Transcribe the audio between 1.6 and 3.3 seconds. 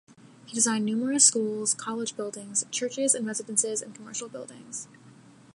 college buildings, churches and